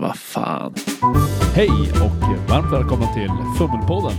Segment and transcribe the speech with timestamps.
[0.00, 0.74] Vad fan.
[1.54, 4.12] Hej och varmt välkomna till Fummelpodden.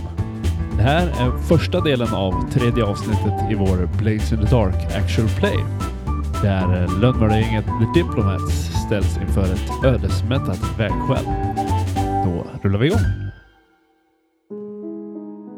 [0.76, 5.28] Det här är första delen av tredje avsnittet i vår Blaze in the Dark Actual
[5.28, 5.58] Play.
[6.42, 8.54] Där lönnmördargänget The Diplomats
[8.86, 11.24] ställs inför ett ödesmättat vägskäl.
[12.24, 13.00] Då rullar vi igång.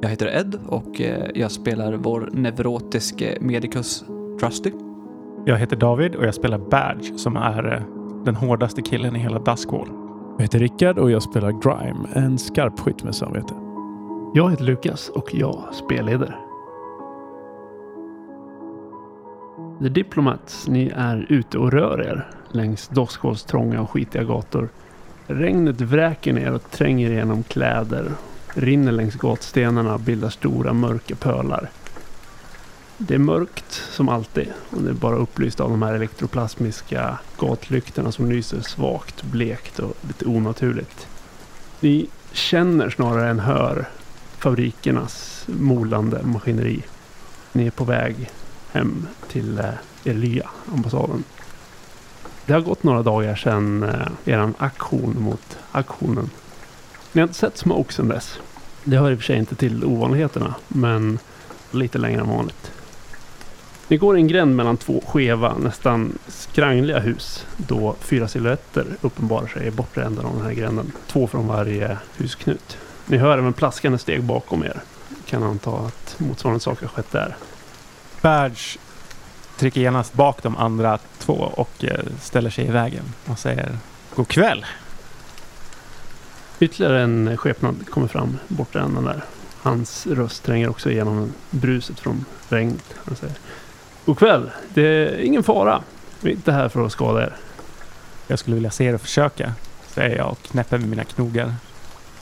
[0.03, 4.05] Jag heter Ed och eh, jag spelar vår neurotiske medicus
[4.41, 4.73] Trusty.
[5.47, 7.83] Jag heter David och jag spelar Badge som är eh,
[8.25, 10.08] den hårdaste killen i hela Duskwall.
[10.39, 13.55] Jag heter Rickard och jag spelar Grime, en skarpskytt med samvete.
[14.35, 16.37] Jag heter Lukas och jag spelleder.
[19.81, 24.69] The Diplomats, ni är ute och rör er längs Doskvåls trånga och skitiga gator.
[25.27, 28.05] Regnet vräker ner och tränger igenom kläder.
[28.55, 31.71] Rinner längs gatstenarna och bildar stora mörka pölar.
[33.01, 38.13] Det är mörkt som alltid och det är bara upplyst av de här elektroplasmiska gatlyktorna
[38.13, 41.07] som lyser svagt, blekt och lite onaturligt.
[41.81, 43.89] Ni känner snarare än hör
[44.39, 46.83] fabrikernas molande maskineri.
[47.53, 48.31] Ni är på väg
[48.73, 51.25] hem till eh, er Elia, ambassaden.
[52.47, 56.31] Det har gått några dagar sedan eh, er aktion mot aktionen.
[57.13, 58.39] Ni har inte sett Smoke sedan dess.
[58.85, 61.19] Det hör i och för sig inte till ovanligheterna, men
[61.71, 62.73] lite längre än vanligt.
[63.91, 69.67] Ni går en gränd mellan två skeva, nästan skrangliga hus då fyra silhuetter uppenbarar sig
[69.67, 70.93] i bortre änden av den här gränden.
[71.07, 72.79] Två från varje husknut.
[73.07, 74.81] Ni hör även plaskande steg bakom er.
[75.27, 77.37] Kan anta att motsvarande saker har skett där.
[78.23, 78.79] Badge
[79.57, 83.79] trycker genast bak de andra två och eh, ställer sig i vägen och säger
[84.15, 84.67] God kväll!
[86.61, 89.25] Ytterligare en skepnad kommer fram bortre änden där.
[89.63, 92.95] Hans röst tränger också igenom bruset från regnet.
[93.05, 93.37] Han säger
[94.09, 94.51] God kväll!
[94.75, 95.83] Det är ingen fara.
[96.21, 97.37] Vi är inte här för att skada er.
[98.27, 99.53] Jag skulle vilja se er försöka,
[99.87, 101.55] säger jag och knäpper med mina knogar.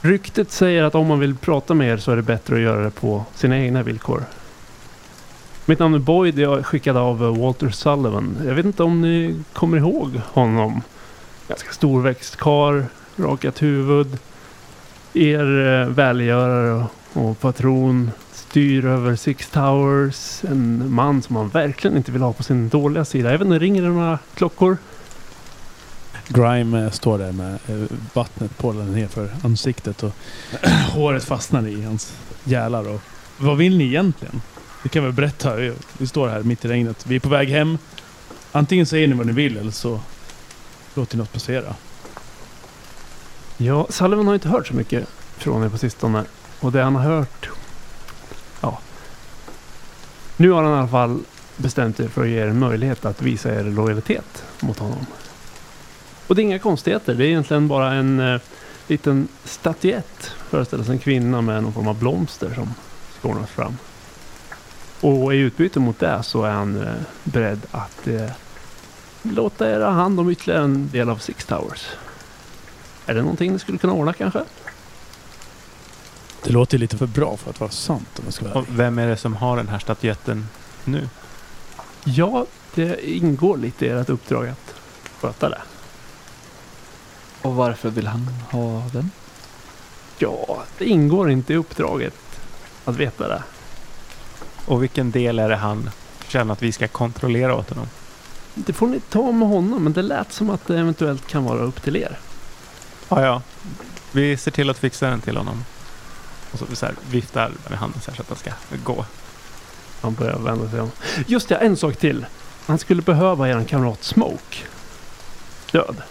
[0.00, 2.84] Ryktet säger att om man vill prata med er så är det bättre att göra
[2.84, 4.24] det på sina egna villkor.
[5.66, 6.38] Mitt namn är Boyd.
[6.38, 8.38] Jag är skickad av Walter Sullivan.
[8.46, 10.82] Jag vet inte om ni kommer ihåg honom.
[11.48, 12.82] Ganska storväxt karl,
[13.16, 14.18] rakat huvud.
[15.14, 16.90] Er eh, välgörare och
[17.40, 18.10] patron.
[18.32, 20.44] Styr över Six Towers.
[20.44, 23.30] En man som man verkligen inte vill ha på sin dåliga sida.
[23.30, 24.76] Jag vet inte, ringer det några klockor?
[26.28, 30.12] Grime eh, står där med eh, vattnet pålande ner för ansiktet och
[30.92, 32.88] håret fastnar i hans gälar.
[32.88, 33.00] Och,
[33.38, 34.42] vad vill ni egentligen?
[34.82, 35.56] Vi kan väl berätta.
[35.98, 37.06] Vi, står här mitt i regnet.
[37.06, 37.78] Vi är på väg hem.
[38.52, 40.00] Antingen säger ni vad ni vill eller så
[40.94, 41.74] låter ni något passera.
[43.56, 46.24] Ja, Sullivan har inte hört så mycket från er på sistone.
[46.60, 47.48] Och det han har hört...
[48.60, 48.78] Ja.
[50.36, 51.20] Nu har han i alla fall
[51.56, 55.06] bestämt sig för att ge er en möjlighet att visa er lojalitet mot honom.
[56.26, 57.14] Och det är inga konstigheter.
[57.14, 58.40] Det är egentligen bara en eh,
[58.86, 60.32] liten statyett.
[60.50, 62.74] Föreställs en kvinna med någon form av blomster som
[63.20, 63.76] skånas fram.
[65.00, 68.30] Och i utbyte mot det så är han eh, beredd att eh,
[69.22, 71.86] låta er ha hand om ytterligare en del av Six Towers.
[73.06, 74.44] Är det någonting ni skulle kunna ordna kanske?
[76.46, 78.98] Det låter lite för bra för att vara sant om jag ska vara Och vem
[78.98, 80.48] är det som har den här statyetten
[80.84, 81.08] nu?
[82.04, 84.74] Ja, det ingår lite i ert uppdrag att
[85.20, 85.60] sköta det.
[87.42, 89.10] Och varför vill han ha den?
[90.18, 92.14] Ja, det ingår inte i uppdraget
[92.84, 93.42] att veta det.
[94.66, 95.90] Och vilken del är det han
[96.28, 97.88] känner att vi ska kontrollera åt honom?
[98.54, 101.60] Det får ni ta med honom, men det lät som att det eventuellt kan vara
[101.60, 102.18] upp till er.
[103.08, 103.42] Ja, ja.
[104.12, 105.64] Vi ser till att fixa den till honom.
[106.52, 108.50] Och så, så här, viftar med handen så, här, så att han ska
[108.84, 109.04] gå.
[110.00, 110.90] Han börjar vända sig om.
[111.26, 112.26] Just det, en sak till.
[112.66, 114.56] Han skulle behöva er kamrat Smoke.
[115.72, 116.02] Död.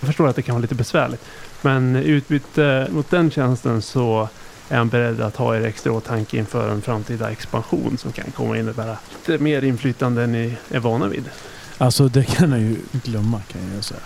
[0.00, 1.24] Jag förstår att det kan vara lite besvärligt.
[1.62, 4.28] Men i utbyte mot den tjänsten så
[4.68, 8.52] är han beredd att ha er extra åtanke inför en framtida expansion som kan komma
[8.52, 11.30] att innebära lite mer inflytande än ni är vana vid.
[11.78, 14.00] Alltså det kan jag ju glömma kan jag säga.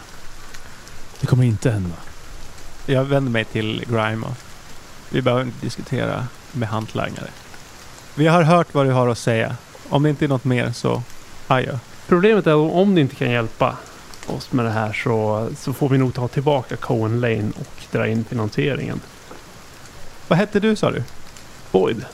[1.20, 1.96] Det kommer inte hända.
[2.86, 4.49] Jag vänder mig till Grime och
[5.10, 7.28] vi behöver inte diskutera med hantlangare.
[8.14, 9.56] Vi har hört vad du har att säga.
[9.88, 11.02] Om det inte är något mer så
[11.46, 11.78] adjö.
[12.06, 13.76] Problemet är att om ni inte kan hjälpa
[14.26, 18.08] oss med det här så, så får vi nog ta tillbaka Cohen Lane och dra
[18.08, 19.00] in finansieringen.
[20.28, 21.02] Vad hette du sa du?
[21.72, 22.04] Boyd,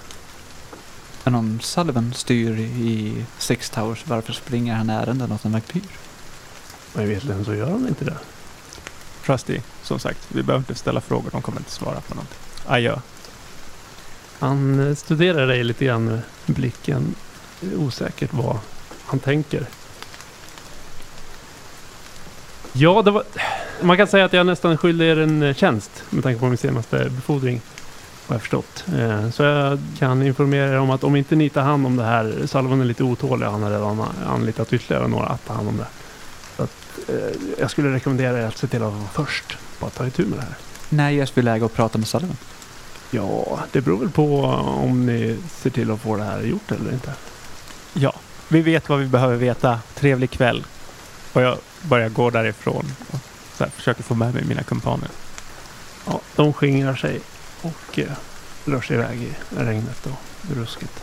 [1.25, 5.82] Men om Sullivan styr i Six Towers, varför springer han ärenden åt en vampyr?
[6.93, 8.16] vad jag vet så gör han inte det.
[9.26, 10.19] Trusty, som sagt.
[10.28, 11.31] Vi behöver inte ställa frågor.
[11.32, 12.45] De kommer inte svara på någonting.
[12.67, 12.97] Adjö.
[14.39, 17.15] Han eh, studerar dig lite grann med blicken.
[17.77, 18.59] Osäkert vad
[19.07, 19.67] han tänker.
[22.73, 23.23] Ja, det var...
[23.83, 26.59] Man kan säga att jag nästan skyller er en eh, tjänst med tanke på min
[26.59, 27.61] senaste befordring.
[28.27, 28.85] Har jag förstått.
[28.99, 32.05] Eh, Så jag kan informera er om att om inte ni tar hand om det
[32.05, 35.77] här, Salvan är lite otålig, han har redan anlitat ytterligare några att ta hand om
[35.77, 35.87] det.
[36.57, 36.73] Så att,
[37.59, 40.39] jag skulle rekommendera er att se till att vara först på att ta itu med
[40.39, 40.55] det här.
[40.89, 42.37] När ges vi läge att prata med Sullivan?
[43.11, 46.93] Ja, det beror väl på om ni ser till att få det här gjort eller
[46.93, 47.12] inte.
[47.94, 48.12] Ja,
[48.49, 49.81] vi vet vad vi behöver veta.
[49.94, 50.67] Trevlig kväll.
[51.32, 53.19] Och jag börjar gå därifrån och
[53.56, 55.08] så här, försöker få med mig mina kumpaner.
[56.06, 57.20] Ja, de skingrar sig
[57.62, 58.06] och eh,
[58.64, 61.03] rör sig iväg i regnet och rusket.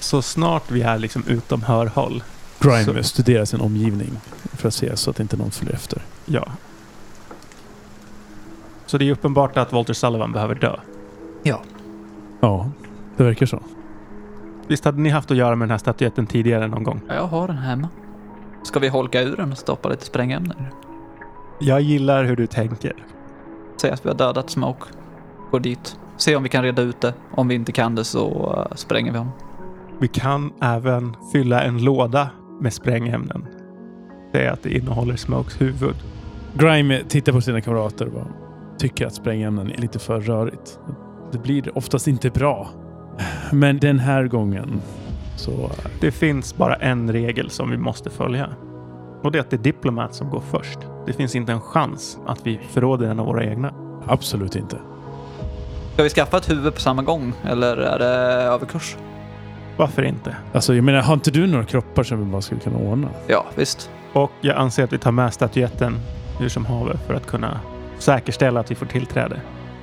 [0.00, 2.22] Så snart vi är liksom utom hörhåll.
[2.60, 4.20] Grime Så- studerar sin omgivning
[4.52, 6.02] för att se så att inte någon följer efter.
[6.24, 6.48] Ja.
[8.88, 10.76] Så det är uppenbart att Walter Sullivan behöver dö.
[12.40, 12.70] Ja,
[13.16, 13.60] det verkar så.
[14.66, 17.00] Visst hade ni haft att göra med den här statyetten tidigare någon gång?
[17.08, 17.88] Ja, Jag har den hemma.
[18.62, 20.56] Ska vi holka ur den och stoppa lite sprängämnen?
[21.60, 22.92] Jag gillar hur du tänker.
[23.80, 24.84] Säg att vi har dödat Smoke.
[25.50, 25.96] Gå dit.
[26.16, 27.14] Se om vi kan reda ut det.
[27.34, 29.32] Om vi inte kan det så eh, spränger vi honom.
[30.00, 32.30] Vi kan även fylla en låda
[32.60, 33.46] med sprängämnen.
[34.32, 35.94] Är att det innehåller Smokes huvud.
[36.54, 38.26] Grime tittar på sina kamrater och bara
[38.78, 40.78] tycker att sprängämnen är lite för rörigt.
[41.32, 42.68] Det blir oftast inte bra.
[43.52, 44.82] Men den här gången
[45.36, 45.70] så...
[46.00, 48.48] Det finns bara en regel som vi måste följa.
[49.22, 50.78] Och det är att det är Diplomat som går först.
[51.06, 53.74] Det finns inte en chans att vi förråder en av våra egna.
[54.06, 54.76] Absolut inte.
[55.94, 58.06] Ska vi skaffa ett huvud på samma gång eller är det
[58.42, 58.96] överkurs?
[59.76, 60.36] Varför inte?
[60.52, 63.08] Alltså jag menar, har inte du några kroppar som vi bara skulle kunna ordna?
[63.26, 63.90] Ja, visst.
[64.12, 65.94] Och jag anser att vi tar med statyetten
[66.38, 67.60] hur som haver för att kunna
[67.98, 69.40] säkerställa att vi får tillträde.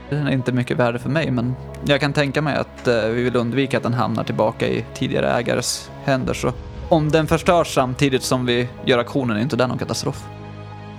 [0.09, 3.23] Den är inte mycket värde för mig, men jag kan tänka mig att eh, vi
[3.23, 6.33] vill undvika att den hamnar tillbaka i tidigare ägares händer.
[6.33, 6.53] Så
[6.89, 10.25] om den förstörs samtidigt som vi gör aktionen är inte det någon katastrof.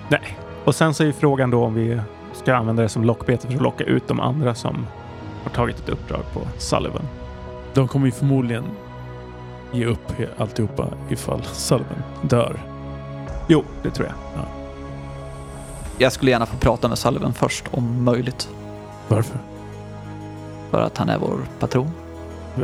[0.08, 0.38] Nej.
[0.64, 2.00] Och sen så är ju frågan då om vi
[2.32, 4.86] ska använda det som lockbete för att locka ut de andra som
[5.44, 7.02] har tagit ett uppdrag på Sullivan.
[7.74, 8.64] De kommer ju förmodligen
[9.72, 12.60] ge upp alltihopa ifall Sullivan dör.
[13.48, 14.16] Jo, det tror jag.
[15.98, 18.48] Jag skulle gärna få prata med Sullivan först, om möjligt.
[19.08, 19.38] Varför?
[20.70, 21.90] För att han är vår patron.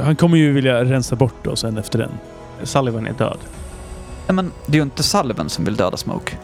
[0.03, 2.11] Han kommer ju vilja rensa bort oss sen efter den.
[2.63, 3.39] Sullivan är död.
[4.27, 6.37] Nej, men det är ju inte Sullivan som vill döda Smoke.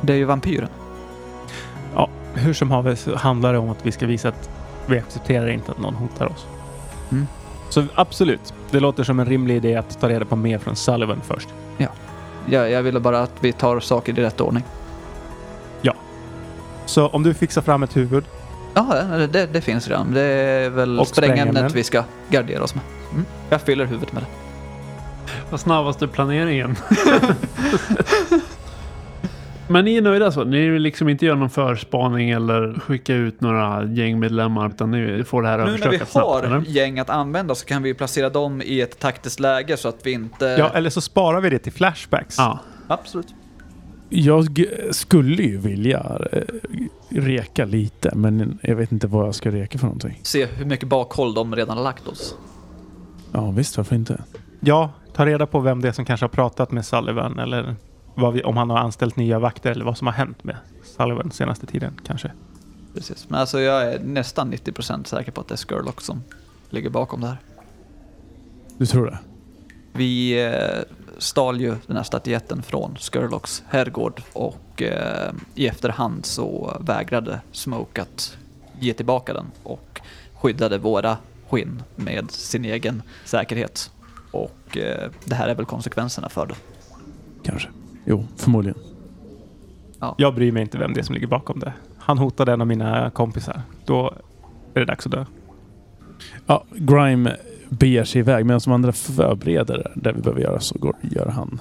[0.00, 0.68] Det är ju vampyren.
[2.34, 4.50] Hur som så handlar det om att vi ska visa att
[4.86, 6.46] vi accepterar inte att någon hotar oss.
[7.12, 7.26] Mm.
[7.68, 11.20] Så absolut, det låter som en rimlig idé att ta reda på mer från Sullivan
[11.24, 11.48] först.
[12.46, 14.64] Jag, jag ville bara att vi tar saker i rätt ordning.
[16.88, 18.24] Så om du fixar fram ett huvud.
[18.74, 18.84] Ja,
[19.32, 20.14] det, det finns redan.
[20.14, 22.84] Det är väl Och sprängämnet vi ska gardera oss med.
[23.12, 23.24] Mm.
[23.50, 24.28] Jag fyller huvudet med det.
[25.50, 26.76] Vad snabbaste planeringen.
[29.70, 30.44] Men ni är nöjda så?
[30.44, 35.42] Ni vill liksom inte göra någon förspaning eller skicka ut några gängmedlemmar utan ni får
[35.42, 36.14] det här Nu när vi snabbt?
[36.14, 36.62] har eller?
[36.66, 40.12] gäng att använda så kan vi placera dem i ett taktiskt läge så att vi
[40.12, 40.44] inte...
[40.44, 42.38] Ja, eller så sparar vi det till flashbacks.
[42.38, 42.58] Ja.
[42.88, 43.34] Absolut.
[44.08, 46.42] Jag skulle ju vilja eh,
[47.08, 50.20] reka lite, men jag vet inte vad jag ska reka för någonting.
[50.22, 52.34] Se hur mycket bakhåll de redan har lagt oss.
[53.32, 54.22] Ja, visst, varför inte?
[54.60, 57.76] Ja, ta reda på vem det är som kanske har pratat med Sullivan eller
[58.14, 60.56] vad vi, om han har anställt nya vakter eller vad som har hänt med
[60.96, 62.32] Sullivan senaste tiden kanske.
[62.94, 63.26] Precis.
[63.28, 66.22] Men alltså jag är nästan 90% säker på att det är Skurlock som
[66.70, 67.38] ligger bakom det här.
[68.78, 69.18] Du tror det?
[69.92, 70.82] Vi eh,
[71.18, 78.02] stal ju den här statyetten från Skurlocks herrgård och eh, i efterhand så vägrade Smoke
[78.02, 78.36] att
[78.80, 80.00] ge tillbaka den och
[80.34, 81.16] skyddade våra
[81.48, 83.90] skinn med sin egen säkerhet.
[84.30, 86.54] Och eh, det här är väl konsekvenserna för det.
[87.42, 87.68] Kanske.
[88.04, 88.78] Jo, förmodligen.
[90.16, 91.72] Jag bryr mig inte vem det är som ligger bakom det.
[91.98, 93.62] Han hotade en av mina kompisar.
[93.84, 94.14] Då
[94.74, 95.24] är det dags att dö.
[96.46, 97.36] Ja, Grime
[97.68, 101.60] beger sig iväg medan de andra förbereder det vi behöver göra så går, gör han.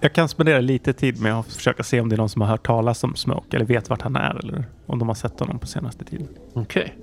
[0.00, 2.48] Jag kan spendera lite tid med att försöka se om det är någon som har
[2.48, 5.58] hört talas om Smoke eller vet vart han är eller om de har sett honom
[5.58, 6.28] på senaste tiden.
[6.52, 6.94] Okej.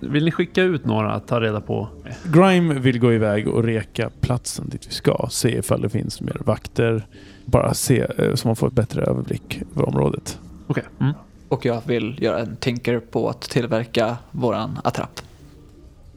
[0.00, 1.88] Vill ni skicka ut några att ta reda på?
[2.24, 5.28] Grime vill gå iväg och reka platsen dit vi ska.
[5.30, 7.06] Se ifall det finns mer vakter.
[7.44, 10.38] Bara se eh, så man får ett bättre överblick över området.
[10.66, 10.84] Okej.
[11.00, 11.14] Mm.
[11.48, 15.20] Och jag vill göra en tinker på att tillverka våran attrapp.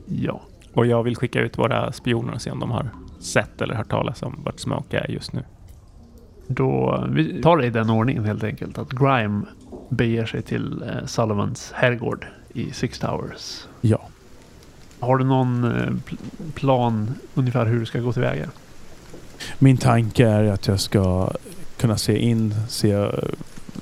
[0.05, 0.41] Ja.
[0.77, 3.89] Och jag vill skicka ut våra spioner och se om de har sett eller hört
[3.89, 5.43] talas om vart Smoke är just nu.
[6.47, 8.77] Då, vi tar det i den ordningen helt enkelt.
[8.77, 9.41] Att Grime
[9.89, 13.67] beger sig till eh, Sullivans herrgård i Six Towers.
[13.81, 14.01] Ja.
[14.99, 18.49] Har du någon eh, pl- plan ungefär hur du ska gå tillväga?
[19.59, 21.31] Min tanke är att jag ska
[21.77, 23.11] kunna se in, se,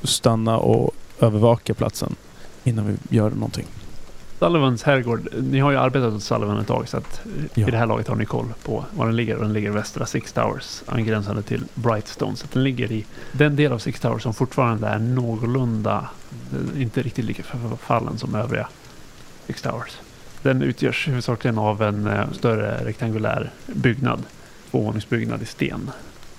[0.03, 2.15] stanna och övervaka platsen
[2.63, 3.65] innan vi gör någonting.
[4.39, 5.27] Sullivans herrgård.
[5.41, 7.21] Ni har ju arbetat åt Sullivan ett tag så att
[7.53, 7.67] Ja.
[7.67, 9.35] i det här laget har ni koll på var den ligger.
[9.35, 12.35] Och den ligger i västra Six Towers angränsande till Brightstone.
[12.35, 16.09] Så den ligger i den del av Six Towers som fortfarande är någorlunda,
[16.75, 18.67] eh, inte riktigt lika förfallen som övriga
[19.47, 19.97] Six Towers.
[20.41, 24.23] Den utgörs huvudsakligen av en eh, större rektangulär byggnad.
[24.71, 25.91] Tvåvåningsbyggnad i sten.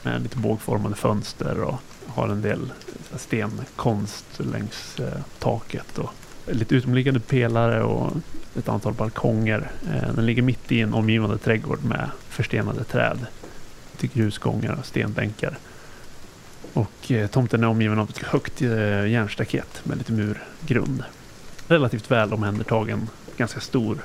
[0.03, 1.75] Med lite bågformade fönster och
[2.07, 2.73] har en del
[3.17, 5.99] stenkonst längs eh, taket.
[5.99, 6.11] Och
[6.47, 8.13] lite utomliggande pelare och
[8.59, 9.71] ett antal balkonger.
[9.95, 13.27] Eh, den ligger mitt i en omgivande trädgård med förstenade träd.
[13.97, 15.59] Till grusgångar och stenbänkar.
[16.73, 21.05] Och eh, tomten är omgiven av ett högt eh, järnstaket med lite murgrund.
[21.69, 23.99] Relativt väl omhändertagen, ganska stor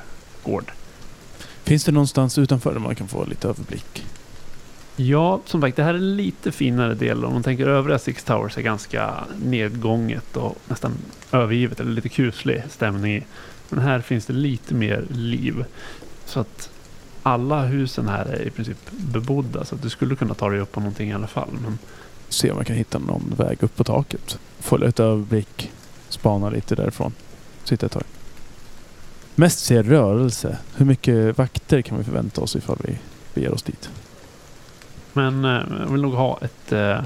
[0.43, 0.71] gård.
[1.63, 4.05] Finns det någonstans utanför där man kan få lite överblick?
[5.07, 7.25] Ja, som sagt, det här är lite finare del.
[7.25, 10.91] Om man tänker övriga Six Towers är ganska nedgånget och nästan
[11.31, 13.23] övergivet eller lite kuslig stämning i.
[13.69, 15.65] Men här finns det lite mer liv.
[16.25, 16.69] Så att
[17.23, 20.71] alla husen här är i princip bebodda så att du skulle kunna ta dig upp
[20.71, 21.49] på någonting i alla fall.
[21.63, 21.77] Men
[22.29, 24.39] Se om jag kan hitta någon väg upp på taket.
[24.59, 25.71] Få lite överblick.
[26.09, 27.13] Spana lite därifrån.
[27.63, 28.03] Sitta ett tag.
[29.35, 30.57] Mest se rörelse.
[30.75, 32.97] Hur mycket vakter kan vi förvänta oss ifall vi
[33.33, 33.89] beger oss dit?
[35.13, 37.01] Men eh, jag vill nog ha ett eh,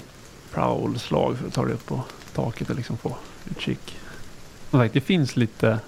[0.54, 3.16] prowl-slag för att ta dig upp på taket och liksom få
[3.52, 3.98] utkik.
[4.70, 5.80] Som sagt, det finns lite...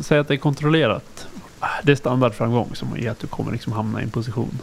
[0.00, 1.26] Säg att det är kontrollerat.
[1.82, 4.58] Det är standardframgång som är att du kommer liksom hamna i en position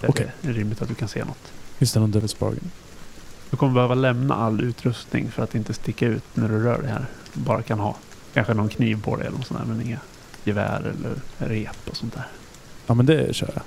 [0.00, 0.32] där Okej.
[0.40, 1.52] det är rimligt att du kan se något.
[1.78, 2.70] Finns det någon Devil's Bargain?
[3.50, 6.90] Du kommer behöva lämna all utrustning för att inte sticka ut när du rör dig
[6.90, 7.06] här.
[7.32, 7.96] Du bara kan ha
[8.34, 9.98] kanske någon kniv på dig eller något sånt där, men inga
[10.44, 12.26] gevär eller rep och sånt där.
[12.86, 13.62] Ja men det kör jag.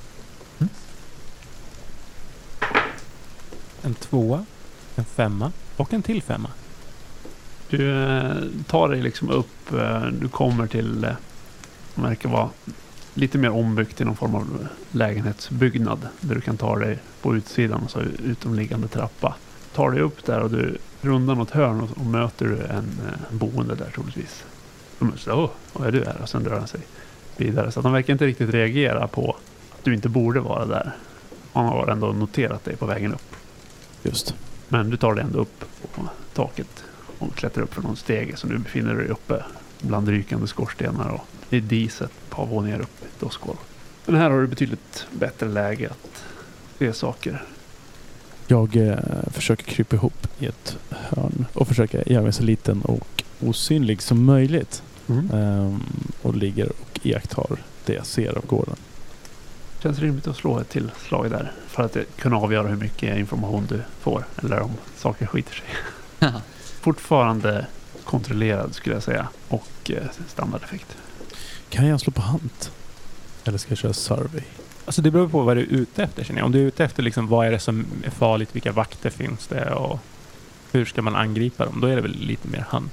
[3.84, 4.46] En tvåa,
[4.96, 6.50] en femma och en till femma.
[7.70, 8.36] Du eh,
[8.68, 9.74] tar dig liksom upp.
[9.74, 11.12] Eh, du kommer till, eh,
[11.96, 12.50] verkar vara
[13.14, 16.08] lite mer ombyggt till någon form av lägenhetsbyggnad.
[16.22, 19.36] Där du kan ta dig på utsidan och så utomliggande trappa.
[19.76, 23.38] Tar dig upp där och du rundar något hörn och, och möter du en eh,
[23.38, 24.44] boende där troligtvis.
[25.00, 26.18] De säger åh, vad är du här?
[26.22, 26.82] Och sen drar han sig
[27.38, 27.72] vidare.
[27.72, 29.36] Så att han verkar inte riktigt reagera på
[29.72, 30.92] att du inte borde vara där.
[31.54, 33.36] Han har ändå noterat dig på vägen upp.
[34.04, 34.36] Just.
[34.68, 36.84] Men du tar dig ändå upp på taket
[37.20, 39.44] och klättrar upp för någon stege så nu befinner du dig uppe
[39.82, 43.58] bland rykande skorstenar och det är diset ett par våningar upp i ett åskgolv.
[44.06, 46.24] Men här har du betydligt bättre läge att
[46.80, 47.44] se saker.
[48.48, 48.98] Jag eh,
[49.32, 54.26] försöker krypa ihop i ett hörn och försöker göra mig så liten och osynlig som
[54.26, 54.84] möjligt.
[55.34, 55.84] Ehm,
[56.22, 58.76] och ligger och iakttar det jag ser av gården.
[59.84, 63.66] Känns rimligt att slå ett till slag där för att kunna avgöra hur mycket information
[63.70, 65.66] du får eller om saker skiter sig.
[66.82, 67.66] Fortfarande
[68.04, 70.98] kontrollerad skulle jag säga och eh, standardeffekt.
[71.70, 72.50] Kan jag slå på hand?
[73.44, 74.42] Eller ska jag köra survey?
[74.86, 76.46] Alltså det beror på vad du är ute efter känner jag.
[76.46, 79.48] Om du är ute efter liksom vad är det som är farligt, vilka vakter finns
[79.48, 80.00] det och
[80.72, 81.82] hur ska man angripa dem?
[81.82, 82.90] Då är det väl lite mer hand.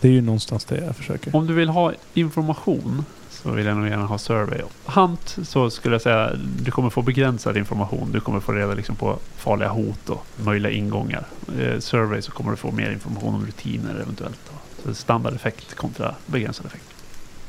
[0.00, 1.36] Det är ju någonstans det jag försöker.
[1.36, 3.04] Om du vill ha information
[3.44, 4.60] så vill jag nog gärna ha survey.
[4.84, 6.32] Hunt så skulle jag säga
[6.62, 8.12] du kommer få begränsad information.
[8.12, 11.26] Du kommer få reda liksom på farliga hot och möjliga ingångar.
[11.58, 14.38] Eh, survey så kommer du få mer information om rutiner eventuellt.
[14.50, 14.58] Då.
[14.82, 16.84] Så standardeffekt kontra begränsad effekt.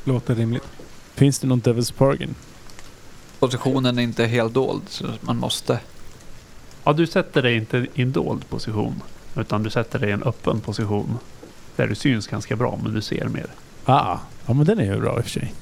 [0.04, 0.68] Låter rimligt.
[1.14, 2.34] Finns det någon Devil's Bargain?
[3.38, 5.80] Positionen är inte helt dold så man måste...
[6.84, 9.02] Ja, du sätter dig inte i en dold position.
[9.36, 11.18] Utan du sätter dig i en öppen position.
[11.76, 13.46] Där du syns ganska bra men du ser mer.
[13.84, 15.54] Ah, ja men den är ju bra i och för sig.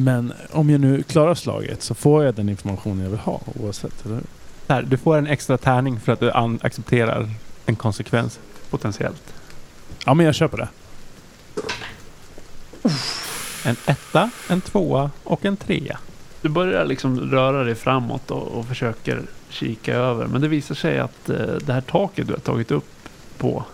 [0.00, 4.04] Men om jag nu klarar slaget så får jag den information jag vill ha oavsett,
[4.06, 4.24] eller hur?
[4.68, 7.30] Här, du får en extra tärning för att du accepterar
[7.66, 8.40] en konsekvens.
[8.70, 9.34] Potentiellt.
[10.06, 10.68] Ja men jag köper det.
[13.64, 15.98] En etta, en tvåa och en trea.
[16.42, 20.26] Du börjar liksom röra dig framåt och, och försöker kika över.
[20.26, 23.64] Men det visar sig att eh, det här taket du har tagit upp på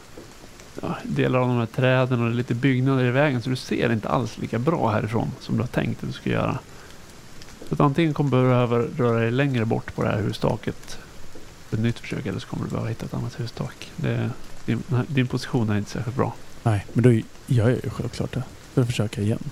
[0.83, 3.43] ja, delar av de här träden och det är lite byggnader i vägen.
[3.43, 6.31] Så du ser inte alls lika bra härifrån som du har tänkt att du ska
[6.31, 6.59] göra.
[7.69, 10.99] Så att antingen kommer du behöva röra dig längre bort på det här hustaket.
[11.73, 13.93] Ett nytt försök eller så kommer du behöva hitta ett annat hustak.
[13.97, 14.31] Det,
[14.67, 16.35] din, din position är inte särskilt bra.
[16.63, 17.11] Nej, men då
[17.47, 18.43] gör jag ju självklart det.
[18.75, 19.51] För att försöka igen.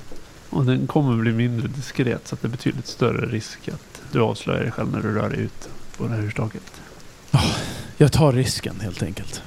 [0.51, 4.21] Och den kommer bli mindre diskret så att det är betydligt större risk att du
[4.21, 6.81] avslöjar dig själv när du rör dig ut på det här hurstaket.
[7.97, 9.43] Jag tar risken helt enkelt.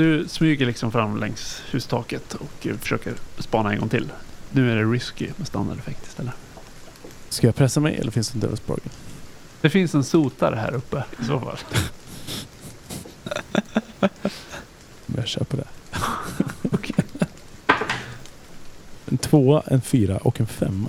[0.00, 4.12] Du smyger liksom fram längs hustaket och eh, försöker spana en gång till.
[4.52, 6.34] Nu är det risky med standardeffekt istället.
[7.28, 8.90] Ska jag pressa mig eller finns det en Devil's Bargain?
[9.60, 11.58] Det finns en sotare här uppe i så fall.
[15.16, 15.66] Jag köper det.
[19.20, 20.88] tvåa, en fyra och en femma.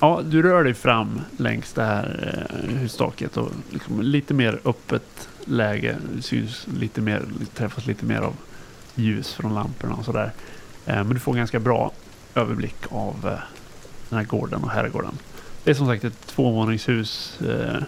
[0.00, 5.28] Ja, du rör dig fram längs det här eh, husstaket och liksom lite mer öppet
[5.44, 5.96] läge.
[6.14, 7.22] Det syns lite mer,
[7.54, 8.36] träffas lite mer av
[8.94, 10.32] ljus från lamporna och sådär.
[10.86, 11.92] Eh, men du får ganska bra
[12.34, 13.38] överblick av eh,
[14.08, 15.18] den här gården och herrgården.
[15.64, 17.40] Det är som sagt ett tvåvåningshus.
[17.40, 17.82] Eh,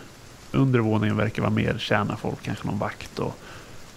[0.53, 3.39] undervåningen verkar vara mer tjäna folk, kanske någon vakt och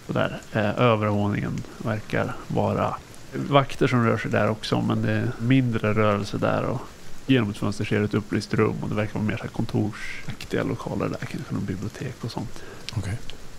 [0.08, 0.42] sådär.
[0.78, 2.96] Övervåningen verkar vara
[3.34, 6.64] vakter som rör sig där också, men det är mindre rörelse där.
[6.64, 6.82] Och
[7.28, 9.50] genom ett fönster ser du ett upplyst rum och det verkar vara mer så här
[9.50, 12.64] kontorsaktiga lokaler där, kanske någon bibliotek och sånt.
[12.98, 13.16] Okay.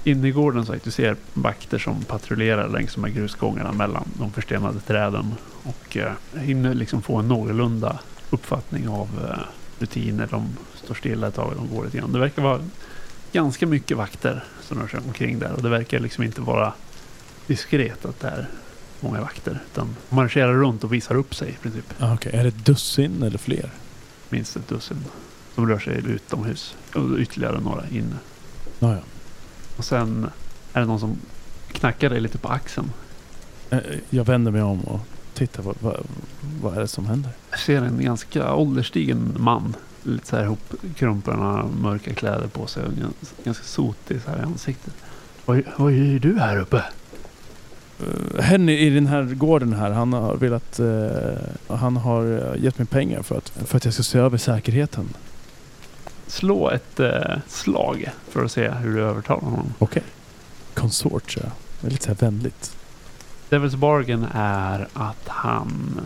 [0.06, 4.08] Inne i gården så att du ser vakter som patrullerar längs de här grusgångarna mellan
[4.18, 7.98] de förstenade träden och eh, hinner liksom få en någorlunda
[8.30, 9.38] uppfattning av eh,
[9.78, 10.28] rutiner.
[10.30, 12.12] De står stilla ett tag och de går lite grann.
[12.12, 12.60] Det verkar vara
[13.32, 16.72] ganska mycket vakter som rör sig omkring där och det verkar liksom inte vara
[17.46, 18.48] diskret att det är
[19.00, 21.94] många vakter utan de marscherar runt och visar upp sig i princip.
[21.98, 22.32] Ah, okej.
[22.34, 23.70] Är det ett dussin eller fler?
[24.28, 25.04] Minst ett dussin
[25.54, 28.16] som rör sig utomhus och ytterligare några inne.
[28.80, 29.00] Ah, ja.
[29.76, 30.30] Och sen
[30.72, 31.16] är det någon som
[31.72, 32.92] knackar dig lite på axeln.
[33.70, 33.78] Eh,
[34.10, 35.00] Jag vänder mig om och
[35.34, 35.62] tittar.
[35.62, 35.96] Vad, vad,
[36.62, 37.30] vad är det som händer?
[37.50, 39.74] Jag ser en ganska ålderstigen man.
[40.02, 44.42] Lite så här har mörka kläder på sig och gans- ganska sotig så här i
[44.42, 44.92] ansiktet.
[45.44, 46.84] Vad, vad gör du här uppe?
[48.00, 50.78] Uh, Henny i den här gården här, han har velat...
[50.80, 54.38] eh, han har eh, gett mig pengar för att, för att jag ska se över
[54.38, 55.08] säkerheten.
[56.26, 59.74] Slå ett eh, slag för att se hur du övertalar honom.
[59.78, 60.02] Okej.
[60.74, 61.50] Konsort, så jag.
[61.80, 62.76] Det är lite så här vänligt.
[63.48, 66.00] Devils Bargain är att han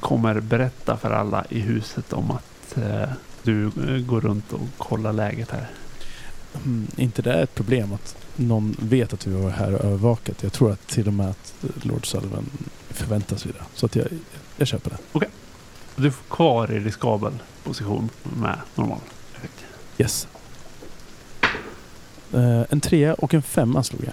[0.00, 3.08] kommer berätta för alla i huset om att eh,
[3.42, 5.70] du eh, går runt och kollar läget här.
[6.64, 10.42] Mm, inte det är ett problem att någon vet att vi var här och övervakat.
[10.42, 12.50] Jag tror att till och med att Lord Sullivan
[12.90, 13.64] förväntas vid det.
[13.74, 14.06] Så att jag,
[14.56, 15.26] jag köper det.
[15.96, 17.32] Du får kvar i riskabel
[17.64, 19.00] position med normal.
[19.98, 20.28] Yes.
[22.32, 24.12] Eh, en trea och en femma slog jag.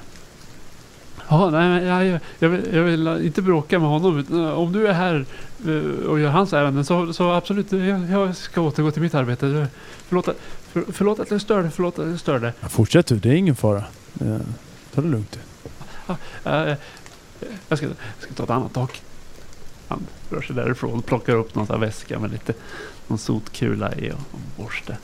[1.30, 4.26] Ja, nej, jag, jag, vill, jag vill inte bråka med honom.
[4.32, 5.26] eh, Om du är här
[5.68, 9.68] eh, och gör hans ärenden så, så absolut, jag, jag ska återgå till mitt arbete.
[10.08, 10.26] Förlåt,
[10.72, 12.54] för, förlåt att jag störde, förlåt att jag störde.
[12.60, 13.84] Ja, fortsätt du, det är ingen fara.
[14.22, 14.38] Eh,
[14.94, 15.40] ta det lugnt.
[16.44, 16.74] Eh,
[17.68, 19.02] jag, ska, jag ska ta ett annat tak.
[19.88, 22.54] Han rör sig därifrån och plockar upp någon väska med lite
[23.08, 24.98] någon sotkula i och en borste.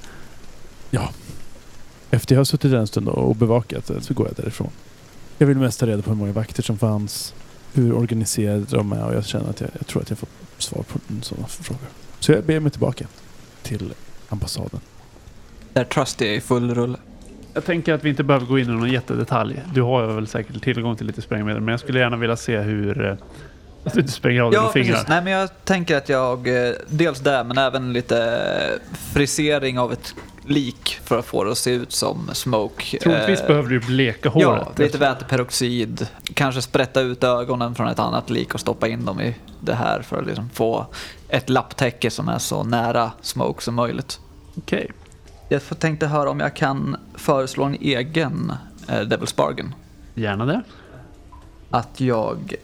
[2.12, 4.70] Efter jag har suttit där en stund och bevakat så går jag därifrån.
[5.38, 7.34] Jag vill mest ta reda på hur många vakter som fanns,
[7.74, 10.84] hur organiserade de är och jag känner att jag, jag tror att jag får svar
[10.84, 11.88] på sådana frågor.
[12.20, 13.08] Så jag ber mig tillbaka
[13.62, 13.94] till
[14.30, 14.80] ambassaden.
[15.74, 16.98] Där Trusty är i full rulle.
[17.54, 19.62] Jag tänker att vi inte behöver gå in i någon jättedetalj.
[19.74, 23.06] Du har väl säkert tillgång till lite sprängmedel, men jag skulle gärna vilja se hur
[23.06, 23.16] eh,
[23.84, 24.92] att du inte spränger av dina Ja, fingrar.
[24.94, 25.08] precis.
[25.10, 28.80] Nej, men jag tänker att jag, eh, dels där, men även lite
[29.14, 32.98] frisering av ett lik för att få det att se ut som smoke.
[33.00, 34.46] Troligtvis Eh, behöver du bleka håret.
[34.78, 36.08] Ja, lite väteperoxid.
[36.34, 40.02] Kanske sprätta ut ögonen från ett annat lik och stoppa in dem i det här
[40.02, 40.86] för att liksom få
[41.30, 44.20] ett lapptäcke som är så nära smoke som möjligt.
[44.58, 44.92] Okej.
[45.50, 48.54] Jag får- tänkte höra om jag kan föreslå en egen
[48.88, 49.76] eh, Devil's Bargain.
[50.14, 50.62] Gärna det.
[51.70, 52.56] Att jag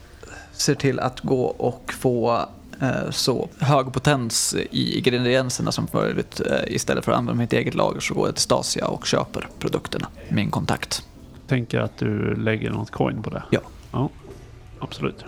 [0.63, 2.45] ser till att gå och få
[2.82, 6.41] eh, så hög potens i ingredienserna som möjligt.
[6.52, 9.47] Eh, istället för att använda mitt eget lager så går jag till Stasia och köper
[9.60, 10.08] produkterna.
[10.30, 11.08] Min kontakt.
[11.47, 13.43] Tänker att du lägger något coin på det.
[13.49, 13.60] Ja.
[13.91, 14.10] Ja,
[14.80, 15.26] absolut.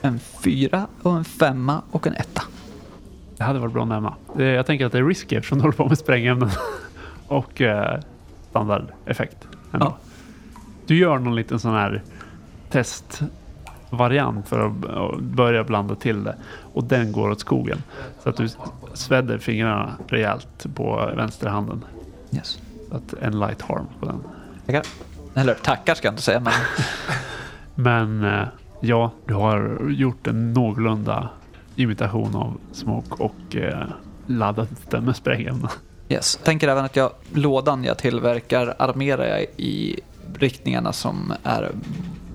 [0.00, 2.42] En fyra och en femma och en etta.
[3.36, 4.14] Det hade varit bra att nämna.
[4.38, 6.50] Jag tänker att det är risky eftersom du håller på med sprängämnen.
[7.28, 8.00] och eh,
[8.50, 9.48] standardeffekt.
[9.70, 9.98] Ja.
[10.88, 12.02] Du gör någon liten sån här
[12.70, 14.72] testvariant för att
[15.20, 16.36] börja blanda till det.
[16.72, 17.82] Och den går åt skogen.
[18.22, 18.48] Så att du
[18.94, 21.84] svedder fingrarna rejält på vänsterhanden.
[22.30, 22.58] Yes.
[22.88, 24.24] Så att en light harm på den.
[24.66, 24.82] Tackar.
[25.34, 26.52] Eller tackar ska jag inte säga, men
[27.74, 28.48] Men eh,
[28.80, 31.28] ja, du har gjort en någorlunda
[31.76, 33.86] imitation av Smoke och eh,
[34.26, 35.70] laddat den med sprängämnen.
[36.08, 36.36] yes.
[36.44, 40.00] Tänker även att jag, lådan jag tillverkar armerar jag i
[40.38, 41.70] riktningarna som är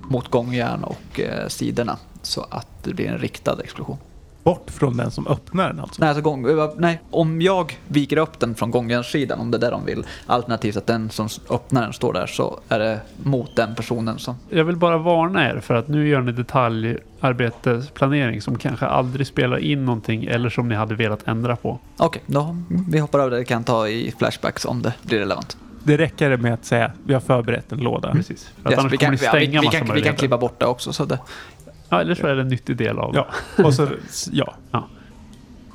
[0.08, 1.98] mot gångjärn och eh, sidorna.
[2.22, 3.96] Så att det blir en riktad explosion.
[4.42, 6.00] Bort från den som öppnar den alltså.
[6.00, 9.60] Nej, alltså gång, eh, nej, om jag viker upp den från gångjärnssidan, om det är
[9.60, 13.56] det de vill, alternativt att den som öppnar den står där, så är det mot
[13.56, 14.36] den personen som...
[14.50, 19.58] Jag vill bara varna er för att nu gör ni detaljarbetesplanering som kanske aldrig spelar
[19.58, 21.78] in någonting eller som ni hade velat ändra på.
[21.96, 22.56] Okej, då
[22.88, 23.36] vi hoppar över det.
[23.36, 25.56] Det kan ta i flashbacks om det blir relevant.
[25.84, 28.12] Det räcker med att säga vi har förberett en låda.
[28.12, 28.52] Precis.
[28.62, 30.92] För Yes, vi, kan, vi, stänga vi, vi, kan, vi kan klippa bort det också.
[30.92, 31.18] Så det,
[31.88, 33.26] Ja, eller så är det en nyttig del av Ja.
[33.64, 33.88] Och så,
[34.32, 34.54] ja.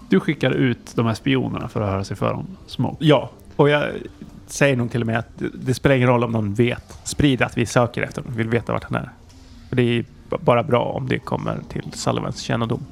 [0.10, 3.06] Du skickar ut de här spionerna för att höra sig för om Smoke.
[3.06, 3.90] Ja, och jag
[4.48, 7.00] säger nog till och med att det, spelar ingen roll om någon vet.
[7.04, 9.10] Sprid att vi söker efter honom, vill veta vart han är.
[9.70, 12.86] För det är bara bra om det kommer till Sullivans kännedom.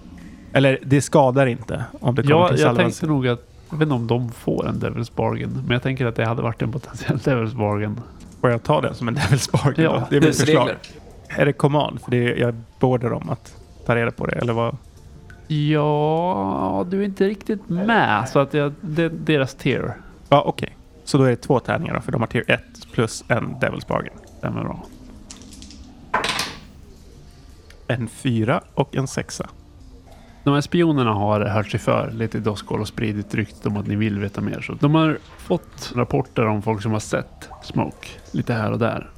[0.54, 3.00] Eller det skadar inte om det kommer Ja, till jag Sullivans.
[3.00, 6.06] tänkte nog att, jag vet inte om de får en Devil's Bargain, men jag tänker
[6.06, 8.02] att det hade varit en potentiell Devil's Bargain.
[8.42, 10.08] Får jag ta den som en Devil's Bargain Ja, då?
[10.10, 10.62] Det är mitt förslag.
[10.68, 10.78] husregler.
[11.42, 12.02] Är det command?
[12.02, 14.78] För det är, jag beordrar dem att ta reda på det, eller vad?
[15.48, 19.94] Ja, du är inte riktigt med, så att jag, det är deras tier.
[20.30, 20.78] Ja, okej.
[21.04, 22.62] Så då är det två tärningar då, för de har tier 1
[22.94, 24.14] plus en Devil's Bargain.
[24.38, 24.84] Stämmer bra.
[27.88, 29.50] En fyra och en sexa.
[30.48, 33.88] De här spionerna har hört sig för lite i Doskol och spridit ryktet om att
[33.88, 34.62] ni vill veta mer.
[34.62, 39.10] Så de har fått rapporter om folk som har sett Smoke lite här och där.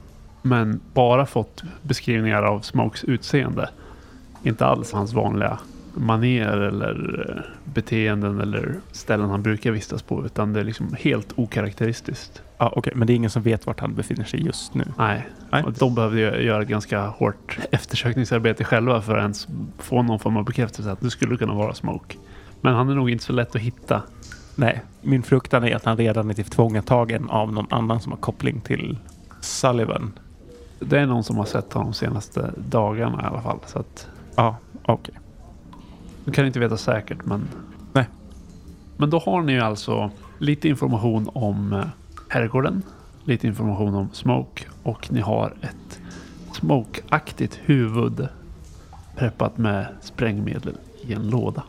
[0.42, 3.70] Men bara fått beskrivningar av Smokes utseende.
[4.44, 5.60] Inte alls hans vanliga
[6.00, 10.26] maner eller eh, beteenden eller ställen han brukar vistas på.
[10.26, 12.42] Utan det är liksom helt okaraktäristiskt.
[12.58, 12.94] Ja, okej.
[12.96, 14.84] Men det är ingen som vet vart han befinner sig just nu.
[14.98, 15.64] Nej, Nej.
[15.64, 20.38] och de behövde göra ett ganska hårt eftersökningsarbete själva för att ens få någon form
[20.38, 22.18] av bekräftelse att det skulle kunna vara Smoke.
[22.62, 24.02] Men han är nog inte så lätt att hitta.
[24.56, 28.62] Nej, min fruktan är att han redan är tillfångatagen av någon annan som har koppling
[28.62, 28.98] till
[29.42, 30.14] Sullivan.
[30.80, 33.60] Det är någon som har sett honom de senaste dagarna i alla fall.
[33.66, 35.16] Så att Ja, okej.
[36.30, 37.48] Du kan inte veta säkert men...
[37.94, 38.06] Nej.
[38.98, 41.86] Men då har ni ju alltså lite information om eh,
[42.30, 42.84] herrgården.
[43.24, 44.66] Lite information om Smoke.
[44.84, 46.00] Och ni har ett
[46.54, 48.28] Smoke-aktigt huvud
[49.16, 51.64] preppat med sprängmedel i en låda.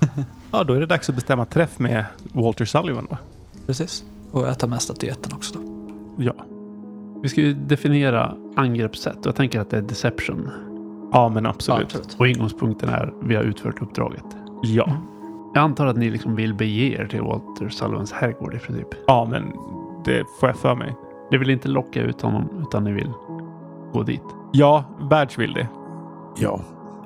[0.50, 3.18] Ja, då är det dags att bestämma träff med Walter Sullivan va?
[3.66, 4.04] Precis.
[4.30, 5.62] Och äta med statyetten också då.
[6.18, 6.34] Ja.
[7.22, 10.50] Vi ska ju definiera angreppssätt och jag tänker att det är deception.
[11.14, 11.84] Ja, men Ja, absolut.
[11.84, 12.16] absolut.
[12.18, 14.24] Och ingångspunkten är vi har utfört uppdraget.
[14.62, 14.88] Ja.
[15.54, 18.88] Jag antar att ni liksom vill bege er till Walter Sullivans herrgård i princip.
[19.06, 19.52] Ja, men
[20.04, 20.96] det får jag för mig.
[21.30, 23.12] Ni vill inte locka ut honom utan ni vill
[23.92, 24.22] gå dit.
[24.52, 25.68] Ja, Badge vill det.
[26.38, 26.60] Ja.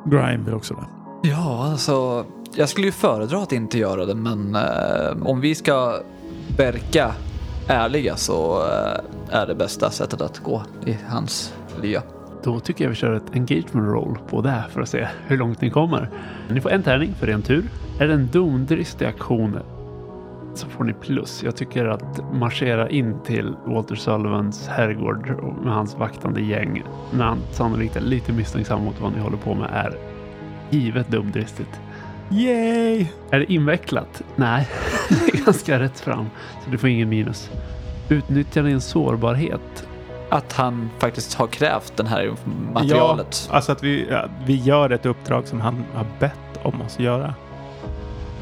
[0.05, 0.87] Grime vill också det.
[1.29, 2.25] Ja, alltså.
[2.55, 5.95] Jag skulle ju föredra att inte göra det, men eh, om vi ska
[6.57, 7.13] verka
[7.69, 12.03] ärliga så eh, är det bästa sättet att gå i hans lya.
[12.43, 15.37] Då tycker jag vi kör ett engagement roll på det här för att se hur
[15.37, 16.09] långt ni kommer.
[16.51, 17.65] Ni får en tärning för ren tur.
[18.01, 19.59] Är det en domdristig aktion
[20.55, 21.43] så får ni plus.
[21.43, 25.29] Jag tycker att marschera in till Walter Sullivans herrgård
[25.65, 29.55] med hans vaktande gäng när han sannolikt är lite misstänksam mot vad ni håller på
[29.55, 29.95] med är
[30.71, 31.81] givet dumdristigt.
[32.31, 33.07] Yay!
[33.31, 34.23] Är det invecklat?
[34.37, 34.69] Nej,
[35.09, 36.27] det är ganska rätt fram.
[36.65, 37.51] Så du får ingen minus.
[38.09, 39.89] Utnyttjar ni en sårbarhet?
[40.31, 42.33] Att han faktiskt har krävt det här
[42.73, 43.47] materialet.
[43.51, 46.99] Ja, alltså att vi, ja, vi gör ett uppdrag som han har bett om oss
[46.99, 47.35] göra.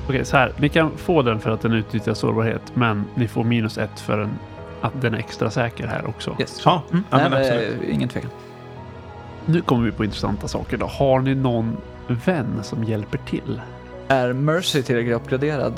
[0.09, 0.53] Okej, så här.
[0.57, 4.19] Ni kan få den för att den utnyttjar sårbarhet, men ni får minus ett för
[4.19, 4.31] en,
[4.81, 6.37] att den är extra säker här också.
[6.41, 6.63] Yes.
[6.65, 7.05] Ja, Mm.
[7.11, 7.83] ja Nej, men men, absolut.
[7.89, 8.31] eh, ingen tvekan.
[9.47, 10.87] Nu kommer vi på intressanta saker då.
[10.87, 11.77] Har ni någon
[12.25, 13.61] vän som hjälper till?
[14.09, 15.75] Är Mercy tillräckligt uppgraderad?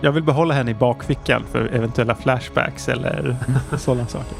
[0.00, 3.36] Jag vill behålla henne i bakfickan för eventuella flashbacks eller
[3.76, 4.36] sådana saker.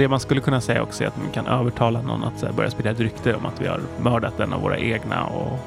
[0.00, 2.70] Det man skulle kunna säga också är att man kan övertala någon att här, börja
[2.70, 5.24] sprida ett rykte om att vi har mördat en av våra egna.
[5.24, 5.58] Och,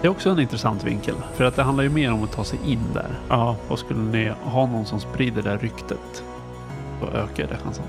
[0.00, 2.44] Det är också en intressant vinkel, för att det handlar ju mer om att ta
[2.44, 3.06] sig in där.
[3.28, 6.24] ja, Och skulle ni ha någon som sprider det här ryktet,
[7.00, 7.84] då ökar det chansen.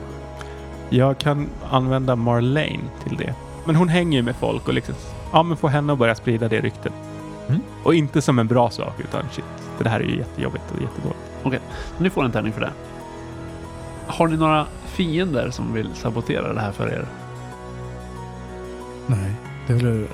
[0.89, 3.35] jag kan använda Marlene till det.
[3.65, 4.95] Men hon hänger ju med folk och liksom,
[5.31, 6.93] ja men få henne att börja sprida det ryktet.
[7.47, 7.61] Mm.
[7.83, 9.45] Och inte som en bra sak utan shit,
[9.79, 11.63] det här är ju jättejobbigt och jättedåligt.
[11.97, 12.71] Ni får en tärning för det.
[14.07, 17.05] Har ni några fiender som vill sabotera det här för er?
[19.07, 19.31] Nej.
[19.67, 20.07] Det är väl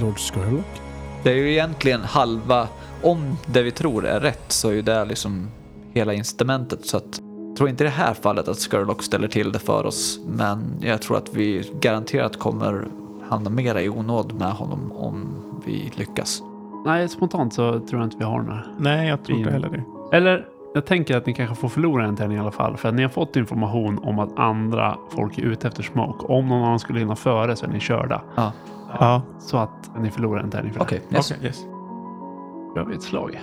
[0.00, 0.82] Lord Skurlock?
[1.22, 2.68] Det är ju egentligen halva,
[3.02, 5.48] om det vi tror är rätt så är ju det liksom
[5.92, 6.86] hela instrumentet.
[6.86, 9.86] Så att, jag tror inte i det här fallet att Skurlock ställer till det för
[9.86, 10.20] oss.
[10.26, 12.88] Men jag tror att vi garanterat kommer
[13.28, 15.28] hamna mera i onåd med honom om
[15.66, 16.42] vi lyckas.
[16.84, 18.62] Nej, spontant så tror jag inte vi har några.
[18.78, 20.16] Nej, jag tror inte heller det.
[20.16, 20.46] Eller,
[20.78, 22.76] jag tänker att ni kanske får förlora en tärning i alla fall.
[22.76, 26.26] För att ni har fått information om att andra folk är ute efter smoke.
[26.26, 28.22] Om någon annan skulle hinna före så är ni körda.
[28.36, 28.52] Ja,
[29.00, 30.84] Ja, Så att ni förlorar en tärning för det.
[30.84, 31.02] okej.
[31.12, 31.32] yes.
[31.32, 31.62] okej, yes.
[31.64, 33.40] Då gör vi ett slag.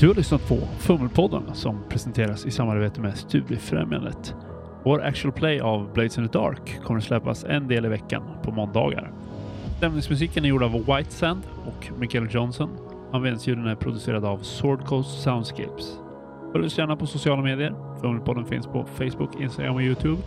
[0.00, 4.34] Du har lyssnat på Fummelpodden som presenteras i samarbete med Studiefrämjandet.
[4.84, 8.22] Vår actual play av Blades in the Dark kommer att släppas en del i veckan
[8.42, 9.12] på måndagar.
[9.76, 12.68] Stämningsmusiken är gjord av White Sand och Michael Johnson.
[13.12, 15.98] Användsljuden är producerad av Sword Coast Soundscapes.
[16.52, 17.74] Följ oss gärna på sociala medier.
[18.00, 20.22] Fummelpodden finns på Facebook, Instagram och Youtube.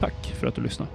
[0.00, 0.90] Tack för att du lyssnade.